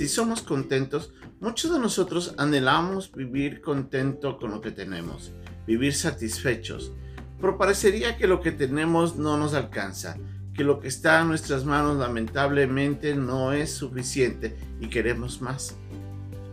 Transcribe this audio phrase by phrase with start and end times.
[0.00, 5.34] Si somos contentos, muchos de nosotros anhelamos vivir contento con lo que tenemos,
[5.66, 6.92] vivir satisfechos.
[7.38, 10.16] Pero parecería que lo que tenemos no nos alcanza,
[10.54, 15.76] que lo que está en nuestras manos lamentablemente no es suficiente y queremos más.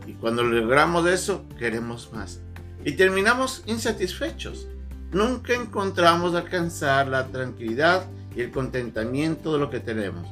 [0.06, 2.42] Y cuando logramos eso, queremos más.
[2.84, 4.68] Y terminamos insatisfechos.
[5.10, 8.06] Nunca encontramos alcanzar la tranquilidad
[8.36, 10.28] y el contentamiento de lo que tenemos.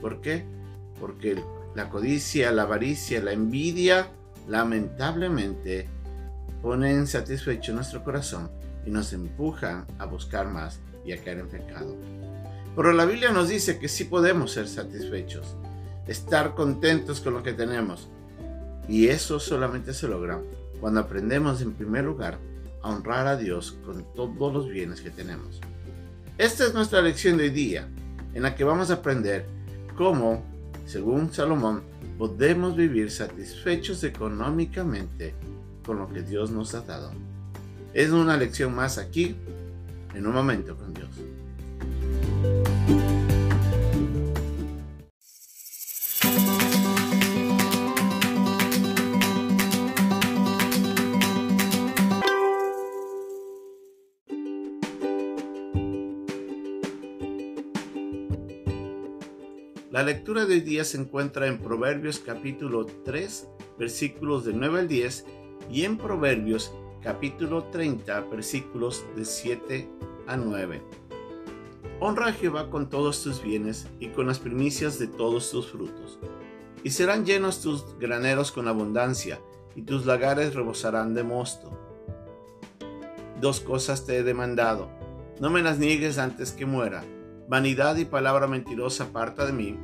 [0.00, 0.44] ¿Por qué?
[0.98, 1.40] Porque
[1.74, 4.08] la codicia, la avaricia, la envidia,
[4.48, 5.88] lamentablemente,
[6.62, 8.50] ponen satisfecho nuestro corazón
[8.84, 11.96] y nos empujan a buscar más y a caer en pecado.
[12.76, 15.56] Pero la Biblia nos dice que sí podemos ser satisfechos,
[16.06, 18.08] estar contentos con lo que tenemos.
[18.88, 20.40] Y eso solamente se logra
[20.80, 22.38] cuando aprendemos en primer lugar
[22.82, 25.60] a honrar a Dios con todos los bienes que tenemos.
[26.38, 27.88] Esta es nuestra lección de hoy día,
[28.34, 29.46] en la que vamos a aprender
[29.96, 30.42] cómo,
[30.90, 31.82] según Salomón,
[32.18, 35.34] podemos vivir satisfechos económicamente
[35.86, 37.12] con lo que Dios nos ha dado.
[37.94, 39.36] Es una lección más aquí,
[40.16, 41.10] en un momento con Dios.
[60.00, 63.48] La lectura de hoy día se encuentra en Proverbios capítulo 3,
[63.78, 65.26] versículos de 9 al 10
[65.70, 66.72] y en Proverbios
[67.02, 69.90] capítulo 30, versículos de 7
[70.26, 70.82] a 9.
[72.00, 76.18] Honra a Jehová con todos tus bienes y con las primicias de todos tus frutos.
[76.82, 79.38] Y serán llenos tus graneros con abundancia,
[79.76, 81.78] y tus lagares rebosarán de mosto.
[83.38, 84.88] Dos cosas te he demandado,
[85.40, 87.04] no me las niegues antes que muera.
[87.50, 89.76] Vanidad y palabra mentirosa aparta de mí.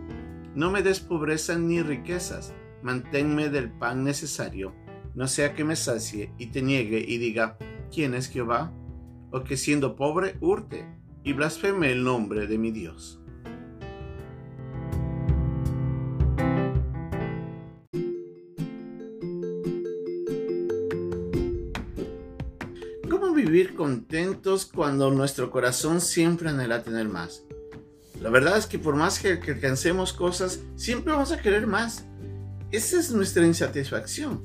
[0.55, 4.73] No me des pobreza ni riquezas, manténme del pan necesario,
[5.17, 7.59] no sea que me sacie y te niegue y diga,
[7.93, 8.73] ¿quién es Jehová?
[9.33, 10.87] O que siendo pobre hurte
[11.25, 13.21] y blasfeme el nombre de mi Dios.
[23.11, 27.46] ¿Cómo vivir contentos cuando nuestro corazón siempre anhela tener más?
[28.27, 32.07] La verdad es que por más que, alcancemos cosas, siempre vamos a querer más.
[32.73, 34.43] Esa es nuestra insatisfacción.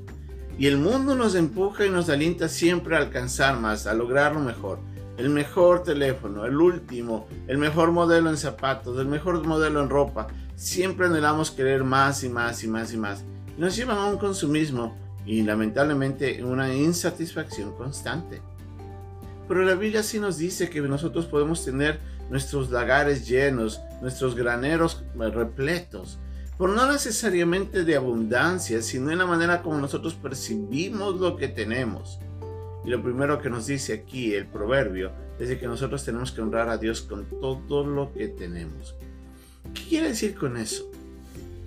[0.59, 4.41] Y el mundo nos empuja y nos alienta siempre a alcanzar más, a lograr lo
[4.41, 4.77] mejor
[5.17, 10.27] el mejor teléfono, el último, el mejor modelo en zapatos, el mejor modelo en ropa.
[10.55, 13.23] Siempre anhelamos querer más y más y más y más.
[13.57, 18.43] nos llevan a un consumismo y lamentablemente una insatisfacción constante.
[19.47, 25.03] Pero la Biblia sí nos dice que nosotros podemos tener nuestros lagares llenos, nuestros graneros
[25.15, 26.19] repletos,
[26.57, 32.19] por no necesariamente de abundancia, sino en la manera como nosotros percibimos lo que tenemos.
[32.85, 36.69] Y lo primero que nos dice aquí el proverbio es que nosotros tenemos que honrar
[36.69, 38.95] a Dios con todo lo que tenemos.
[39.73, 40.89] ¿Qué quiere decir con eso?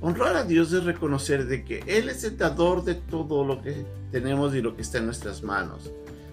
[0.01, 3.85] Honrar a Dios es reconocer de que Él es el dador de todo lo que
[4.13, 5.91] tenemos y lo que está en nuestras manos.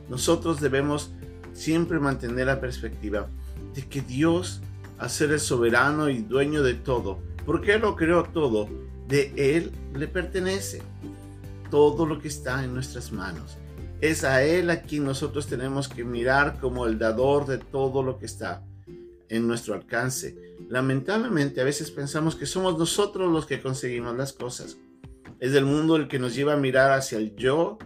[0.09, 1.11] Nosotros debemos
[1.53, 3.27] siempre mantener la perspectiva
[3.73, 4.61] de que Dios,
[4.97, 8.69] al ser el soberano y dueño de todo, porque Él lo creó todo,
[9.07, 10.81] de Él le pertenece
[11.69, 13.57] todo lo que está en nuestras manos.
[13.99, 18.17] Es a Él a quien nosotros tenemos que mirar como el dador de todo lo
[18.17, 18.63] que está
[19.29, 20.37] en nuestro alcance.
[20.69, 24.77] Lamentablemente a veces pensamos que somos nosotros los que conseguimos las cosas.
[25.39, 27.79] Es el mundo el que nos lleva a mirar hacia el yo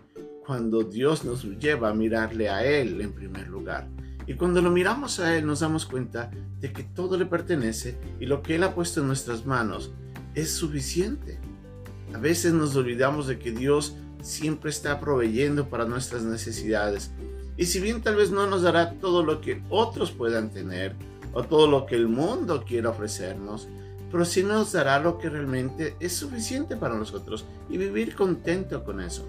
[0.46, 3.88] cuando Dios nos lleva a mirarle a Él en primer lugar.
[4.28, 8.26] Y cuando lo miramos a Él nos damos cuenta de que todo le pertenece y
[8.26, 9.92] lo que Él ha puesto en nuestras manos
[10.34, 11.40] es suficiente.
[12.14, 17.12] A veces nos olvidamos de que Dios siempre está proveyendo para nuestras necesidades.
[17.58, 20.96] Y si bien tal vez no nos dará todo lo que otros puedan tener
[21.34, 23.68] o todo lo que el mundo quiera ofrecernos,
[24.12, 29.02] pero sí nos dará lo que realmente es suficiente para nosotros y vivir contento con
[29.02, 29.28] eso.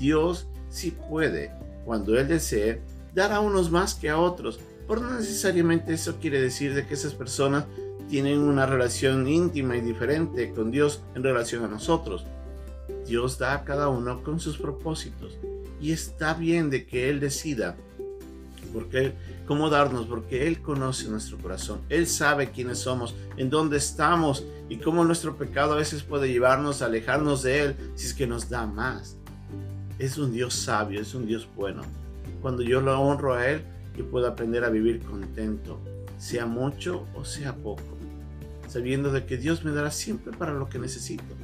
[0.00, 1.52] Dios sí puede,
[1.84, 2.80] cuando Él desee,
[3.14, 4.58] dar a unos más que a otros,
[4.88, 7.66] pero no necesariamente eso quiere decir de que esas personas
[8.08, 12.24] tienen una relación íntima y diferente con Dios en relación a nosotros.
[13.06, 15.38] Dios da a cada uno con sus propósitos.
[15.80, 17.76] Y está bien de que Él decida
[18.72, 19.12] porque,
[19.46, 21.80] cómo darnos, porque Él conoce nuestro corazón.
[21.88, 26.82] Él sabe quiénes somos, en dónde estamos y cómo nuestro pecado a veces puede llevarnos
[26.82, 29.19] a alejarnos de Él si es que nos da más.
[30.00, 31.82] Es un Dios sabio, es un Dios bueno.
[32.40, 33.60] Cuando yo lo honro a Él,
[33.94, 35.78] yo puedo aprender a vivir contento,
[36.16, 37.98] sea mucho o sea poco,
[38.66, 41.36] sabiendo de que Dios me dará siempre para lo que necesito.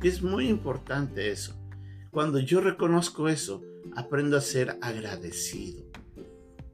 [0.00, 1.56] Es muy importante eso.
[2.12, 3.64] Cuando yo reconozco eso,
[3.96, 5.82] aprendo a ser agradecido.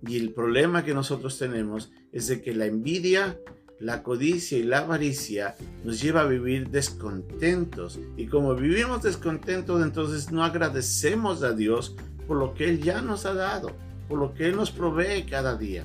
[0.07, 3.41] Y el problema que nosotros tenemos es de que la envidia,
[3.81, 7.99] la codicia y la avaricia nos lleva a vivir descontentos.
[8.17, 13.27] Y como vivimos descontentos, entonces no agradecemos a Dios por lo que Él ya nos
[13.27, 13.73] ha dado,
[14.09, 15.85] por lo que Él nos provee cada día.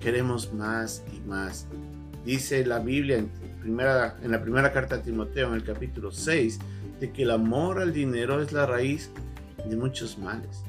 [0.00, 1.66] Queremos más y más.
[2.24, 3.30] Dice la Biblia en,
[4.30, 6.58] la primera carta a Timoteo, en el capítulo 6,
[7.00, 9.10] de que el amor al dinero es la raíz
[9.66, 10.62] de muchos males.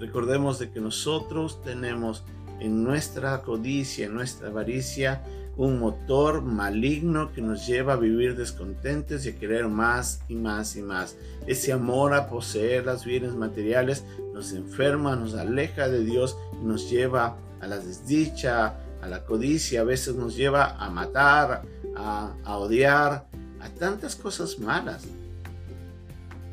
[0.00, 2.24] Recordemos de que nosotros tenemos
[2.60, 5.22] en nuestra codicia, en nuestra avaricia,
[5.56, 10.76] un motor maligno que nos lleva a vivir descontentes y a querer más y más
[10.76, 11.16] y más.
[11.46, 16.90] Ese amor a poseer las bienes materiales nos enferma, nos aleja de Dios y nos
[16.90, 21.62] lleva a la desdicha, a la codicia, a veces nos lleva a matar,
[21.96, 23.26] a, a odiar,
[23.60, 25.04] a tantas cosas malas.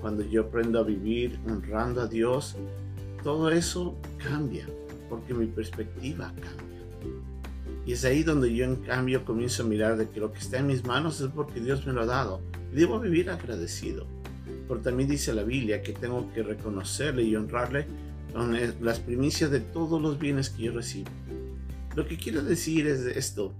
[0.01, 2.55] Cuando yo aprendo a vivir honrando a Dios,
[3.23, 4.65] todo eso cambia,
[5.09, 6.78] porque mi perspectiva cambia.
[7.89, 10.59] Y es ahí donde yo en cambio comienzo a mirar de que lo que está
[10.59, 12.39] en mis manos es porque Dios me lo ha dado.
[12.71, 14.05] Y debo vivir agradecido.
[14.67, 17.87] Porque también dice la Biblia que tengo que reconocerle y honrarle
[18.31, 21.09] con las primicias de todos los bienes que yo recibo.
[21.95, 23.55] Lo que quiero decir es esto.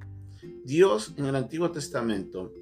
[0.64, 2.54] Dios en el Antiguo Testamento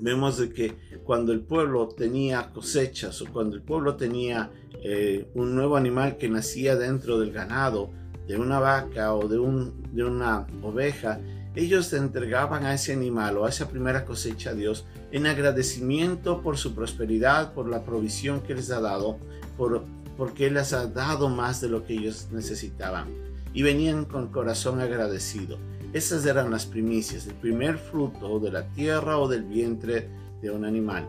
[0.00, 0.74] vemos de que
[1.04, 4.50] cuando el pueblo tenía cosechas o cuando el pueblo tenía
[4.82, 7.92] eh, un nuevo animal que nacía dentro del ganado,
[8.26, 11.20] de una vaca o de, un, de una oveja,
[11.54, 16.56] ellos entregaban a ese animal o a esa primera cosecha a Dios en agradecimiento por
[16.56, 19.18] su prosperidad, por la provisión que les ha dado,
[19.56, 19.84] por,
[20.16, 23.08] porque Él les ha dado más de lo que ellos necesitaban.
[23.52, 25.58] Y venían con corazón agradecido.
[25.92, 30.08] Esas eran las primicias, el primer fruto de la tierra o del vientre
[30.42, 31.08] de un animal.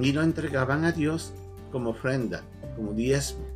[0.00, 1.32] Y lo entregaban a Dios
[1.70, 2.42] como ofrenda,
[2.74, 3.46] como diezmo.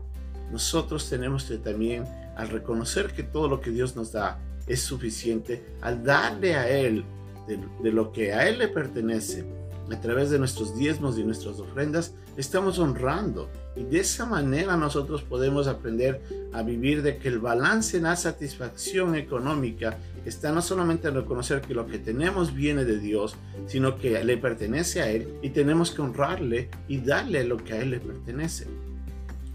[0.52, 2.04] Nosotros tenemos que también,
[2.40, 7.04] al reconocer que todo lo que Dios nos da es suficiente, al darle a Él
[7.46, 9.44] de, lo que a Él le pertenece,
[9.90, 13.50] a través de nuestros diezmos y nuestras ofrendas, estamos honrando.
[13.76, 16.22] Y de esa manera nosotros podemos aprender
[16.52, 21.60] a vivir de que el balance en la satisfacción económica está no solamente en reconocer
[21.60, 23.34] que lo que tenemos viene de Dios,
[23.66, 27.82] sino que le pertenece a Él y tenemos que honrarle y darle lo que a
[27.82, 28.66] Él le pertenece.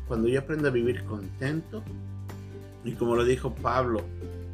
[0.07, 1.83] Cuando yo aprendo a vivir contento,
[2.85, 4.01] y como lo dijo Pablo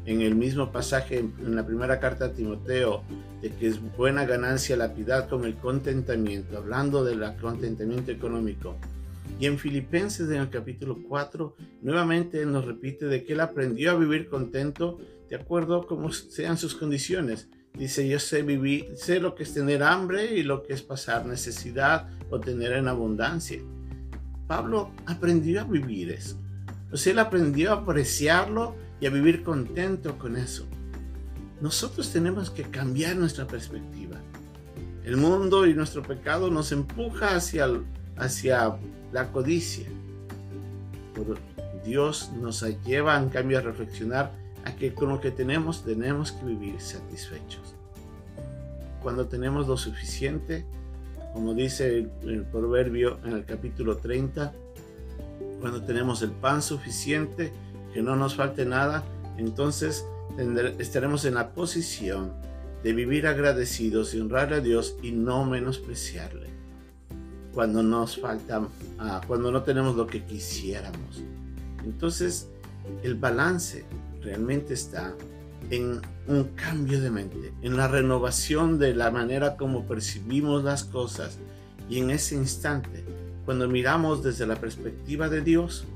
[0.04, 3.04] en el mismo pasaje en la primera carta a Timoteo,
[3.40, 8.76] de que es buena ganancia la piedad con el contentamiento, hablando del contentamiento económico.
[9.38, 13.94] Y en Filipenses en el capítulo 4, nuevamente nos repite de que él aprendió a
[13.94, 14.98] vivir contento
[15.28, 17.48] de acuerdo a cómo sean sus condiciones.
[17.74, 21.26] Dice, yo sé vivir, sé lo que es tener hambre y lo que es pasar
[21.26, 23.60] necesidad o tener en abundancia.
[24.46, 26.41] Pablo aprendió a vivir eso.
[26.92, 30.66] Sea, él aprendió a apreciarlo y a vivir contento con eso.
[31.60, 34.16] Nosotros tenemos que cambiar nuestra perspectiva.
[35.04, 37.68] El mundo y nuestro pecado nos empuja hacia,
[38.16, 38.76] hacia
[39.12, 39.86] la codicia.
[41.14, 41.34] Pero
[41.84, 44.32] Dios nos lleva en cambio a reflexionar
[44.64, 47.74] a que con lo que tenemos tenemos que vivir satisfechos.
[49.02, 50.64] Cuando tenemos lo suficiente,
[51.32, 54.52] como dice el, proverbio en el capítulo 30,
[55.62, 57.52] cuando tenemos el pan suficiente,
[57.94, 59.04] que no nos falte nada,
[59.38, 60.04] entonces
[60.78, 62.32] estaremos en la posición
[62.82, 66.48] de vivir agradecidos y honrar a Dios y no menospreciarle.
[67.54, 68.66] Cuando nos falta,
[68.98, 71.22] ah, cuando no tenemos lo que quisiéramos.
[71.84, 72.48] Entonces,
[73.04, 73.84] el balance
[74.20, 75.14] realmente está
[75.70, 81.38] en un cambio de mente, en la renovación de la manera como percibimos las cosas.
[81.88, 83.04] Y en ese instante,
[83.44, 85.86] cuando miramos desde la perspectiva de Dios,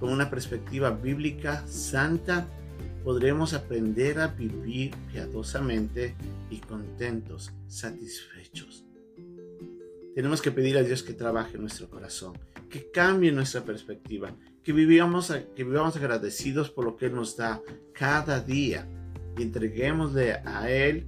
[0.00, 2.46] con una perspectiva bíblica santa,
[3.04, 6.14] podremos aprender a vivir piadosamente
[6.50, 8.84] y contentos, satisfechos.
[10.14, 12.36] Tenemos que pedir a Dios que trabaje nuestro corazón,
[12.68, 17.62] que cambie nuestra perspectiva, que vivamos, que vivamos agradecidos por lo que Él nos da
[17.92, 18.86] cada día
[19.36, 21.04] y entreguémosle a Él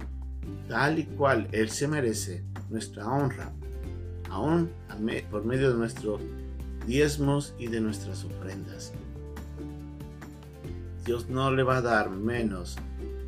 [0.67, 3.53] tal y cual Él se merece nuestra honra,
[4.31, 4.71] aún
[5.29, 6.21] por medio de nuestros
[6.87, 8.93] diezmos y de nuestras ofrendas.
[11.05, 12.77] Dios no le va a dar menos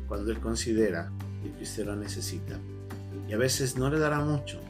[0.08, 1.12] cuando Él considera
[1.56, 2.58] que usted lo necesita.
[3.28, 4.60] Y a veces no le dará mucho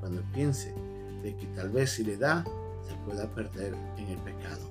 [0.00, 0.74] cuando piense
[1.22, 2.44] de que tal vez si le da,
[2.86, 4.62] se pueda perder en el pecado.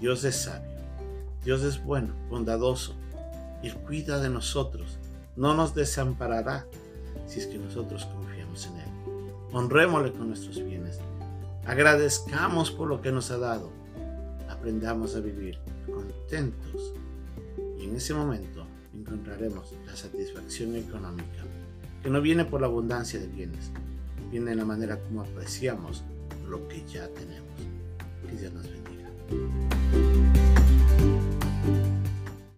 [0.00, 0.70] Dios es sabio,
[1.44, 2.94] Dios es bueno, bondadoso,
[3.62, 4.98] y cuida de nosotros.
[5.36, 6.66] No nos desamparará
[7.26, 8.89] si es que nosotros confiamos en Él.
[9.52, 10.98] Honrémosle con nuestros bienes,
[11.66, 13.70] agradezcamos por lo que nos ha dado,
[14.48, 16.94] aprendamos a vivir contentos
[17.78, 21.44] y en ese momento encontraremos la satisfacción económica,
[22.02, 23.70] que no viene por la abundancia de bienes,
[24.30, 26.04] viene en la manera como apreciamos
[26.48, 27.48] lo que ya tenemos.
[28.28, 30.59] Que Dios nos bendiga.